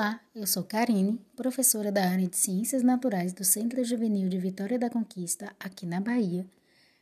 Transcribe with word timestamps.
Olá, 0.00 0.18
eu 0.34 0.46
sou 0.46 0.64
Karine, 0.64 1.20
professora 1.36 1.92
da 1.92 2.02
área 2.08 2.26
de 2.26 2.34
Ciências 2.34 2.82
Naturais 2.82 3.34
do 3.34 3.44
Centro 3.44 3.84
Juvenil 3.84 4.30
de 4.30 4.38
Vitória 4.38 4.78
da 4.78 4.88
Conquista, 4.88 5.54
aqui 5.60 5.84
na 5.84 6.00
Bahia, 6.00 6.46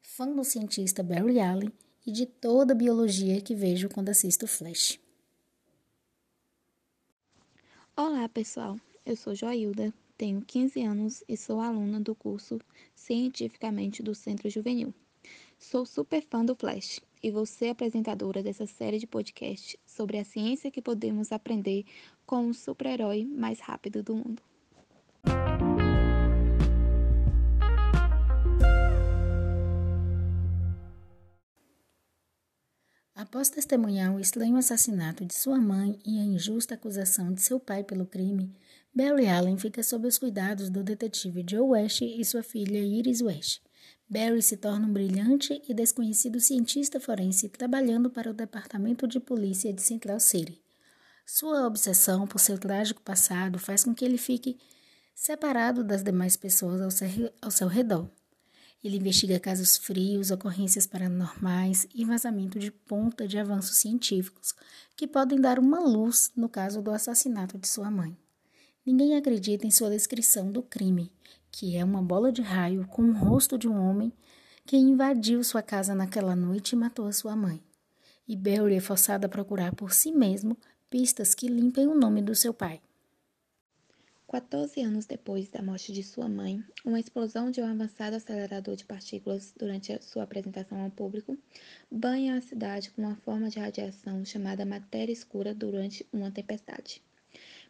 fã 0.00 0.30
do 0.30 0.44
cientista 0.44 1.02
Barry 1.02 1.40
Allen 1.40 1.72
e 2.06 2.12
de 2.12 2.24
toda 2.24 2.72
a 2.72 2.76
biologia 2.76 3.40
que 3.40 3.52
vejo 3.52 3.88
quando 3.88 4.10
assisto 4.10 4.46
Flash. 4.46 5.00
Olá, 7.96 8.28
pessoal. 8.28 8.78
Eu 9.04 9.16
sou 9.16 9.34
Joilda, 9.34 9.92
tenho 10.16 10.40
15 10.40 10.80
anos 10.84 11.24
e 11.28 11.36
sou 11.36 11.60
aluna 11.60 11.98
do 11.98 12.14
curso 12.14 12.60
Cientificamente 12.94 14.04
do 14.04 14.14
Centro 14.14 14.48
Juvenil. 14.48 14.94
Sou 15.58 15.84
super 15.84 16.22
fã 16.22 16.44
do 16.44 16.54
Flash 16.54 17.00
e 17.24 17.46
ser 17.46 17.70
apresentadora 17.70 18.42
dessa 18.42 18.66
série 18.66 18.98
de 18.98 19.06
podcast 19.06 19.78
sobre 19.86 20.18
a 20.18 20.24
ciência 20.24 20.70
que 20.70 20.82
podemos 20.82 21.32
aprender 21.32 21.86
com 22.26 22.48
o 22.48 22.52
super-herói 22.52 23.24
mais 23.24 23.60
rápido 23.60 24.02
do 24.02 24.14
mundo. 24.14 24.42
Após 33.14 33.48
testemunhar 33.48 34.14
o 34.14 34.20
estranho 34.20 34.56
assassinato 34.58 35.24
de 35.24 35.32
sua 35.32 35.56
mãe 35.58 35.98
e 36.04 36.20
a 36.20 36.24
injusta 36.24 36.74
acusação 36.74 37.32
de 37.32 37.40
seu 37.40 37.58
pai 37.58 37.82
pelo 37.82 38.04
crime, 38.04 38.52
Barry 38.94 39.26
Allen 39.26 39.56
fica 39.56 39.82
sob 39.82 40.06
os 40.06 40.18
cuidados 40.18 40.68
do 40.68 40.82
detetive 40.82 41.42
Joe 41.48 41.70
West 41.70 42.02
e 42.02 42.22
sua 42.22 42.42
filha 42.42 42.78
Iris 42.78 43.22
West. 43.22 43.62
Barry 44.14 44.40
se 44.42 44.56
torna 44.56 44.86
um 44.86 44.92
brilhante 44.92 45.60
e 45.68 45.74
desconhecido 45.74 46.38
cientista 46.38 47.00
forense 47.00 47.48
trabalhando 47.48 48.08
para 48.08 48.30
o 48.30 48.32
Departamento 48.32 49.08
de 49.08 49.18
Polícia 49.18 49.72
de 49.72 49.82
Central 49.82 50.20
City. 50.20 50.62
Sua 51.26 51.66
obsessão 51.66 52.24
por 52.24 52.38
seu 52.38 52.56
trágico 52.56 53.02
passado 53.02 53.58
faz 53.58 53.82
com 53.82 53.92
que 53.92 54.04
ele 54.04 54.16
fique 54.16 54.56
separado 55.16 55.82
das 55.82 56.04
demais 56.04 56.36
pessoas 56.36 56.80
ao 56.80 56.92
seu, 56.92 57.08
ao 57.42 57.50
seu 57.50 57.66
redor. 57.66 58.08
Ele 58.84 58.98
investiga 58.98 59.40
casos 59.40 59.76
frios, 59.76 60.30
ocorrências 60.30 60.86
paranormais 60.86 61.88
e 61.92 62.04
vazamento 62.04 62.56
de 62.56 62.70
ponta 62.70 63.26
de 63.26 63.36
avanços 63.36 63.78
científicos 63.78 64.54
que 64.96 65.08
podem 65.08 65.40
dar 65.40 65.58
uma 65.58 65.80
luz 65.80 66.30
no 66.36 66.48
caso 66.48 66.80
do 66.80 66.92
assassinato 66.92 67.58
de 67.58 67.66
sua 67.66 67.90
mãe. 67.90 68.16
Ninguém 68.86 69.16
acredita 69.16 69.66
em 69.66 69.72
sua 69.72 69.90
descrição 69.90 70.52
do 70.52 70.62
crime, 70.62 71.10
que 71.56 71.76
é 71.76 71.84
uma 71.84 72.02
bola 72.02 72.32
de 72.32 72.42
raio 72.42 72.84
com 72.88 73.02
o 73.02 73.12
rosto 73.12 73.56
de 73.56 73.68
um 73.68 73.80
homem 73.80 74.12
que 74.66 74.76
invadiu 74.76 75.44
sua 75.44 75.62
casa 75.62 75.94
naquela 75.94 76.34
noite 76.34 76.72
e 76.72 76.76
matou 76.76 77.06
a 77.06 77.12
sua 77.12 77.36
mãe. 77.36 77.62
E 78.26 78.34
Barry 78.34 78.74
é 78.74 78.80
forçado 78.80 79.24
a 79.24 79.28
procurar 79.28 79.72
por 79.72 79.92
si 79.92 80.10
mesmo 80.10 80.58
pistas 80.90 81.32
que 81.32 81.46
limpem 81.46 81.86
o 81.86 81.94
nome 81.94 82.20
do 82.20 82.34
seu 82.34 82.52
pai. 82.52 82.82
14 84.26 84.80
anos 84.80 85.06
depois 85.06 85.48
da 85.48 85.62
morte 85.62 85.92
de 85.92 86.02
sua 86.02 86.28
mãe, 86.28 86.60
uma 86.84 86.98
explosão 86.98 87.52
de 87.52 87.60
um 87.60 87.70
avançado 87.70 88.16
acelerador 88.16 88.74
de 88.74 88.84
partículas 88.84 89.54
durante 89.56 89.96
sua 90.02 90.24
apresentação 90.24 90.82
ao 90.82 90.90
público 90.90 91.38
banha 91.88 92.36
a 92.36 92.40
cidade 92.40 92.90
com 92.90 93.02
uma 93.02 93.14
forma 93.14 93.48
de 93.48 93.60
radiação 93.60 94.24
chamada 94.24 94.66
matéria 94.66 95.12
escura 95.12 95.54
durante 95.54 96.04
uma 96.12 96.32
tempestade. 96.32 97.00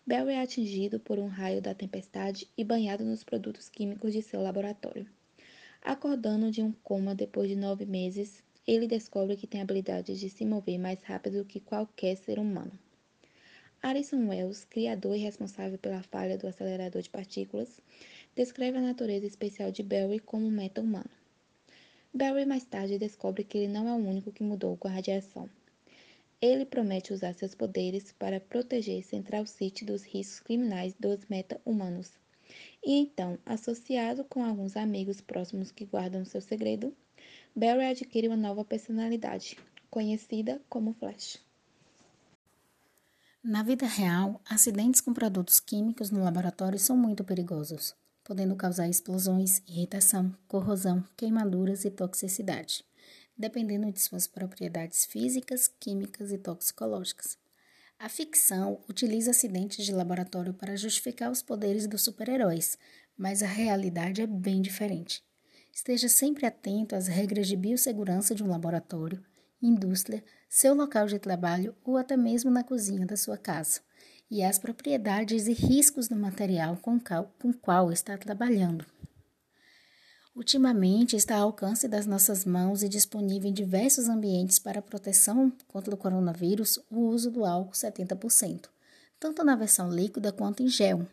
Barry 0.06 0.34
é 0.34 0.42
atingido 0.42 1.00
por 1.00 1.18
um 1.18 1.28
raio 1.28 1.62
da 1.62 1.74
tempestade 1.74 2.46
e 2.58 2.62
banhado 2.62 3.02
nos 3.06 3.24
produtos 3.24 3.70
químicos 3.70 4.12
de 4.12 4.20
seu 4.20 4.42
laboratório. 4.42 5.06
Acordando 5.80 6.50
de 6.50 6.60
um 6.62 6.72
coma 6.72 7.14
depois 7.14 7.48
de 7.48 7.56
nove 7.56 7.86
meses, 7.86 8.42
ele 8.66 8.86
descobre 8.86 9.34
que 9.34 9.46
tem 9.46 9.62
habilidade 9.62 10.20
de 10.20 10.28
se 10.28 10.44
mover 10.44 10.78
mais 10.78 11.02
rápido 11.02 11.46
que 11.46 11.58
qualquer 11.58 12.16
ser 12.16 12.38
humano. 12.38 12.72
Alison 13.82 14.28
Wells, 14.28 14.66
criador 14.66 15.16
e 15.16 15.20
responsável 15.20 15.78
pela 15.78 16.02
falha 16.02 16.36
do 16.36 16.46
acelerador 16.46 17.00
de 17.00 17.08
partículas, 17.08 17.80
descreve 18.36 18.76
a 18.76 18.82
natureza 18.82 19.26
especial 19.26 19.70
de 19.70 19.82
Barry 19.82 20.18
como 20.18 20.46
um 20.46 20.50
meta-humano. 20.50 21.10
Barry 22.12 22.44
mais 22.44 22.64
tarde 22.64 22.98
descobre 22.98 23.42
que 23.42 23.56
ele 23.56 23.72
não 23.72 23.88
é 23.88 23.92
o 23.92 24.06
único 24.06 24.32
que 24.32 24.42
mudou 24.42 24.76
com 24.76 24.86
a 24.86 24.90
radiação. 24.90 25.48
Ele 26.44 26.66
promete 26.66 27.10
usar 27.10 27.32
seus 27.32 27.54
poderes 27.54 28.12
para 28.18 28.38
proteger 28.38 29.02
Central 29.02 29.46
City 29.46 29.82
dos 29.82 30.02
riscos 30.02 30.40
criminais 30.40 30.92
dos 31.00 31.24
meta-humanos. 31.26 32.10
E 32.84 32.98
então, 32.98 33.38
associado 33.46 34.24
com 34.24 34.44
alguns 34.44 34.76
amigos 34.76 35.22
próximos 35.22 35.72
que 35.72 35.86
guardam 35.86 36.22
seu 36.22 36.42
segredo, 36.42 36.94
Barry 37.56 37.86
adquire 37.86 38.28
uma 38.28 38.36
nova 38.36 38.62
personalidade, 38.62 39.56
conhecida 39.88 40.60
como 40.68 40.92
Flash. 40.92 41.38
Na 43.42 43.62
vida 43.62 43.86
real, 43.86 44.38
acidentes 44.44 45.00
com 45.00 45.14
produtos 45.14 45.58
químicos 45.58 46.10
no 46.10 46.22
laboratório 46.22 46.78
são 46.78 46.94
muito 46.94 47.24
perigosos, 47.24 47.94
podendo 48.22 48.54
causar 48.54 48.86
explosões, 48.86 49.62
irritação, 49.66 50.36
corrosão, 50.46 51.02
queimaduras 51.16 51.86
e 51.86 51.90
toxicidade 51.90 52.84
dependendo 53.36 53.90
de 53.90 54.00
suas 54.00 54.26
propriedades 54.26 55.04
físicas, 55.04 55.68
químicas 55.68 56.32
e 56.32 56.38
toxicológicas. 56.38 57.36
A 57.98 58.08
ficção 58.08 58.80
utiliza 58.88 59.30
acidentes 59.30 59.84
de 59.84 59.92
laboratório 59.92 60.52
para 60.52 60.76
justificar 60.76 61.30
os 61.30 61.42
poderes 61.42 61.86
dos 61.86 62.02
super-heróis, 62.02 62.76
mas 63.16 63.42
a 63.42 63.46
realidade 63.46 64.20
é 64.20 64.26
bem 64.26 64.60
diferente. 64.60 65.22
Esteja 65.72 66.08
sempre 66.08 66.46
atento 66.46 66.94
às 66.94 67.08
regras 67.08 67.48
de 67.48 67.56
biossegurança 67.56 68.34
de 68.34 68.42
um 68.42 68.48
laboratório, 68.48 69.24
indústria, 69.60 70.22
seu 70.48 70.74
local 70.74 71.06
de 71.06 71.18
trabalho 71.18 71.74
ou 71.84 71.96
até 71.96 72.16
mesmo 72.16 72.50
na 72.50 72.62
cozinha 72.62 73.06
da 73.06 73.16
sua 73.16 73.36
casa, 73.36 73.80
e 74.30 74.42
às 74.42 74.58
propriedades 74.58 75.46
e 75.46 75.52
riscos 75.52 76.08
do 76.08 76.16
material 76.16 76.76
com 76.76 76.96
o 76.96 77.54
qual 77.54 77.90
está 77.90 78.16
trabalhando. 78.16 78.84
Ultimamente 80.34 81.14
está 81.14 81.36
ao 81.36 81.44
alcance 81.44 81.86
das 81.86 82.06
nossas 82.06 82.44
mãos 82.44 82.82
e 82.82 82.88
disponível 82.88 83.48
em 83.48 83.52
diversos 83.52 84.08
ambientes 84.08 84.58
para 84.58 84.82
proteção 84.82 85.52
contra 85.68 85.94
o 85.94 85.96
coronavírus 85.96 86.76
o 86.90 87.02
uso 87.02 87.30
do 87.30 87.44
álcool 87.44 87.70
70%, 87.70 88.68
tanto 89.20 89.44
na 89.44 89.54
versão 89.54 89.88
líquida 89.88 90.32
quanto 90.32 90.60
em 90.60 90.66
gel, 90.66 91.06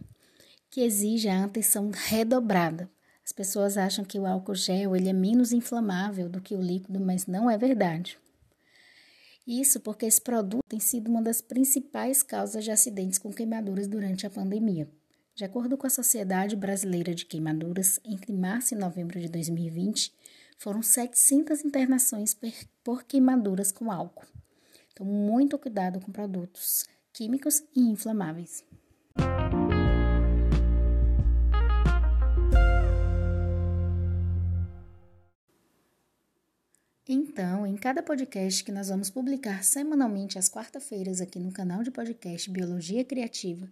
que 0.72 0.82
exige 0.82 1.30
a 1.30 1.44
atenção 1.44 1.92
redobrada. 1.94 2.90
As 3.24 3.32
pessoas 3.32 3.78
acham 3.78 4.04
que 4.04 4.18
o 4.18 4.26
álcool 4.26 4.56
gel 4.56 4.96
ele 4.96 5.09
é 5.09 5.14
menos 5.14 5.52
inflamável 5.52 6.28
do 6.28 6.42
que 6.42 6.56
o 6.56 6.62
líquido, 6.62 7.00
mas 7.00 7.28
não 7.28 7.48
é 7.48 7.59
verdade. 7.59 8.18
Isso 9.46 9.80
porque 9.82 10.08
esse 10.08 10.20
produto 10.20 10.66
tem 10.68 10.80
sido 10.80 11.12
uma 11.12 11.22
das 11.22 11.42
principais 11.42 12.24
causas 12.24 12.64
de 12.64 12.72
acidentes 12.72 13.20
com 13.20 13.32
queimaduras 13.32 13.88
durante 13.88 14.26
a 14.26 14.32
pandemia. 14.32 14.90
De 15.41 15.46
acordo 15.46 15.75
com 15.75 15.88
a 15.88 15.90
Sociedade 15.90 16.56
Brasileira 16.56 17.16
de 17.16 17.25
Queimaduras, 17.25 18.00
entre 18.06 18.31
março 18.31 18.75
e 18.75 18.78
novembro 18.78 19.19
de 19.19 19.28
2020, 19.28 20.13
foram 20.56 20.84
700 20.84 21.66
internações 21.66 22.38
por 22.84 23.02
queimaduras 23.02 23.72
com 23.72 23.91
álcool. 23.91 24.28
Então, 24.94 25.03
muito 25.03 25.57
cuidado 25.57 26.00
com 26.00 26.12
produtos 26.12 26.85
químicos 27.12 27.63
e 27.75 27.81
inflamáveis. 27.81 28.63
Então, 37.09 37.66
em 37.66 37.75
cada 37.75 38.03
podcast 38.03 38.63
que 38.63 38.72
nós 38.72 38.90
vamos 38.90 39.09
publicar 39.09 39.63
semanalmente 39.63 40.38
às 40.38 40.47
quarta-feiras 40.47 41.19
aqui 41.19 41.40
no 41.40 41.52
canal 41.52 41.81
de 41.81 41.90
podcast 41.90 42.47
Biologia 42.47 43.03
Criativa, 43.03 43.68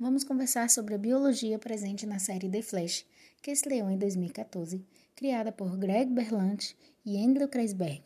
vamos 0.00 0.24
conversar 0.24 0.70
sobre 0.70 0.94
a 0.94 0.98
biologia 0.98 1.58
presente 1.58 2.06
na 2.06 2.18
série 2.18 2.48
The 2.48 2.62
Flash, 2.62 3.04
que 3.42 3.50
estreou 3.50 3.90
em 3.90 3.98
2014, 3.98 4.82
criada 5.14 5.52
por 5.52 5.76
Greg 5.76 6.10
Berlanti 6.10 6.74
e 7.04 7.22
Andrew 7.22 7.46
Kreisberg. 7.46 8.04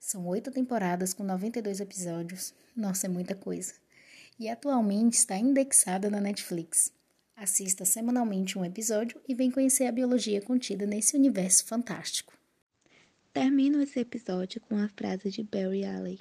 São 0.00 0.26
oito 0.28 0.50
temporadas 0.50 1.12
com 1.12 1.22
92 1.22 1.80
episódios, 1.80 2.54
nossa, 2.74 3.06
é 3.06 3.10
muita 3.10 3.34
coisa. 3.34 3.74
E 4.40 4.48
atualmente 4.48 5.18
está 5.18 5.36
indexada 5.36 6.08
na 6.08 6.20
Netflix. 6.20 6.90
Assista 7.36 7.84
semanalmente 7.84 8.58
um 8.58 8.64
episódio 8.64 9.20
e 9.28 9.34
vem 9.34 9.50
conhecer 9.50 9.84
a 9.84 9.92
biologia 9.92 10.40
contida 10.40 10.86
nesse 10.86 11.16
universo 11.16 11.66
fantástico. 11.66 12.32
Termino 13.34 13.82
esse 13.82 14.00
episódio 14.00 14.58
com 14.62 14.78
a 14.78 14.88
frase 14.88 15.30
de 15.30 15.42
Barry 15.42 15.84
Allen: 15.84 16.18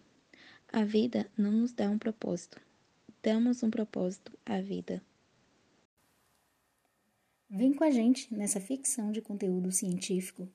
A 0.73 0.83
vida 0.83 1.25
não 1.37 1.51
nos 1.51 1.71
dá 1.71 1.89
um 1.89 1.97
propósito, 1.97 2.59
damos 3.25 3.63
um 3.63 3.71
propósito 3.71 4.31
à 4.45 4.61
vida. 4.61 5.01
Vem 7.49 7.73
com 7.73 7.83
a 7.83 7.89
gente 7.89 8.31
nessa 8.31 8.61
ficção 8.61 9.11
de 9.11 9.19
conteúdo 9.19 9.71
científico 9.71 10.47